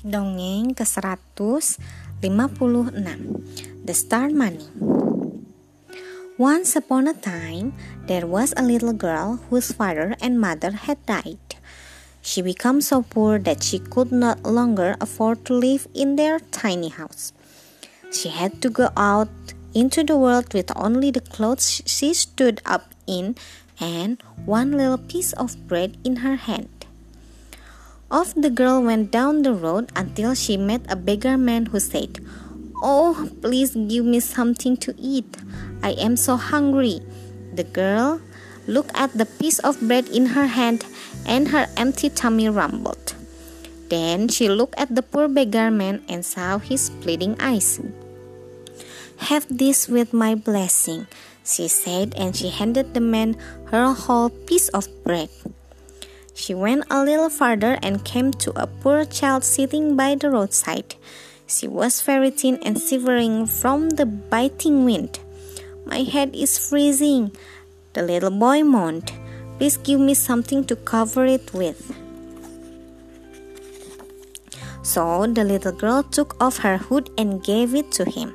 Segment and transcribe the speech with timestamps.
[0.00, 1.76] Dongeng ke-156
[3.84, 4.64] The Star Money
[6.40, 7.76] Once upon a time,
[8.08, 11.36] there was a little girl whose father and mother had died.
[12.24, 16.88] She became so poor that she could not longer afford to live in their tiny
[16.88, 17.36] house.
[18.08, 19.28] She had to go out
[19.74, 23.36] into the world with only the clothes she stood up in
[23.76, 24.16] and
[24.48, 26.79] one little piece of bread in her hand.
[28.10, 32.18] Off the girl went down the road until she met a beggar man who said,
[32.82, 35.36] Oh, please give me something to eat.
[35.80, 36.98] I am so hungry.
[37.54, 38.20] The girl
[38.66, 40.84] looked at the piece of bread in her hand
[41.24, 43.14] and her empty tummy rumbled.
[43.88, 47.78] Then she looked at the poor beggar man and saw his pleading eyes.
[49.30, 51.06] Have this with my blessing,
[51.44, 53.36] she said, and she handed the man
[53.70, 55.30] her whole piece of bread.
[56.34, 60.94] She went a little farther and came to a poor child sitting by the roadside.
[61.46, 65.18] She was very thin and shivering from the biting wind.
[65.84, 67.32] My head is freezing,
[67.92, 69.12] the little boy moaned.
[69.58, 71.94] Please give me something to cover it with.
[74.82, 78.34] So the little girl took off her hood and gave it to him.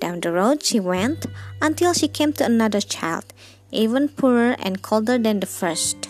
[0.00, 1.26] Down the road she went
[1.60, 3.24] until she came to another child,
[3.72, 6.07] even poorer and colder than the first.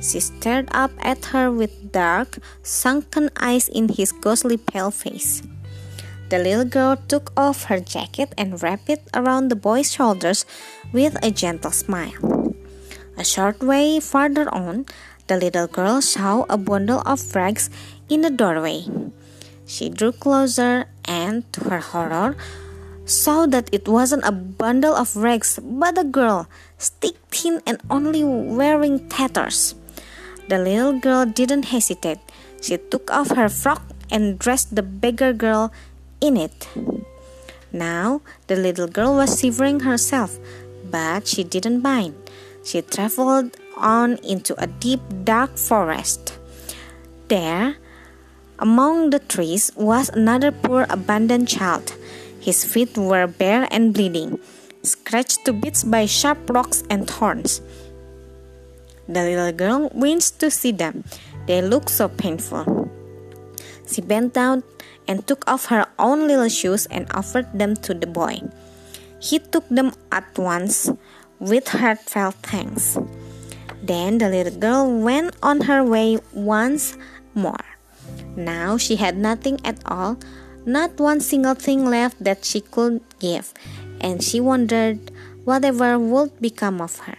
[0.00, 5.42] She stared up at her with dark, sunken eyes in his ghostly pale face.
[6.28, 10.44] The little girl took off her jacket and wrapped it around the boy's shoulders
[10.92, 12.54] with a gentle smile.
[13.16, 14.86] A short way farther on,
[15.28, 17.70] the little girl saw a bundle of rags
[18.08, 18.84] in the doorway.
[19.66, 22.36] She drew closer and, to her horror,
[23.06, 28.22] saw that it wasn't a bundle of rags but a girl, stick thin and only
[28.22, 29.74] wearing tatters.
[30.48, 32.18] The little girl didn't hesitate.
[32.62, 35.72] She took off her frock and dressed the beggar girl
[36.20, 36.68] in it.
[37.72, 40.38] Now, the little girl was shivering herself,
[40.88, 42.14] but she didn't mind.
[42.64, 46.38] She traveled on into a deep, dark forest.
[47.28, 47.76] There,
[48.58, 51.92] among the trees, was another poor, abandoned child.
[52.40, 54.38] His feet were bare and bleeding,
[54.82, 57.60] scratched to bits by sharp rocks and thorns.
[59.08, 61.04] The little girl winced to see them.
[61.46, 62.90] They looked so painful.
[63.86, 64.64] She bent down
[65.06, 68.42] and took off her own little shoes and offered them to the boy.
[69.20, 70.90] He took them at once
[71.38, 72.98] with heartfelt thanks.
[73.82, 76.98] Then the little girl went on her way once
[77.34, 77.62] more.
[78.34, 80.18] Now she had nothing at all,
[80.66, 83.54] not one single thing left that she could give,
[84.00, 85.12] and she wondered
[85.44, 87.16] whatever would become of her.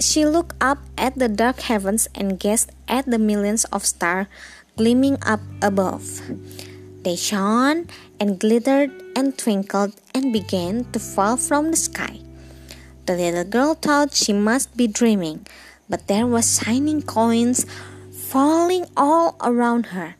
[0.00, 4.26] She looked up at the dark heavens and gazed at the millions of stars
[4.76, 6.22] gleaming up above.
[7.02, 7.86] They shone
[8.18, 12.18] and glittered and twinkled and began to fall from the sky.
[13.06, 15.46] The little girl thought she must be dreaming,
[15.88, 17.64] but there were shining coins
[18.10, 20.16] falling all around her.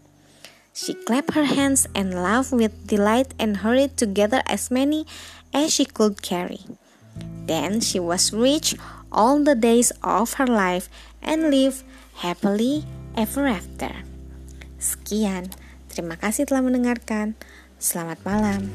[0.73, 5.07] She clapped her hands and laughed with delight and hurried to gather as many
[5.53, 6.63] as she could carry.
[7.47, 8.77] Then she was rich
[9.13, 10.89] all the days of her life
[11.23, 11.85] and live
[12.21, 12.85] happily
[13.17, 14.05] ever after.
[14.79, 15.51] Sekian,
[15.91, 17.35] terima kasih telah mendengarkan.
[17.79, 18.71] Selamat malam.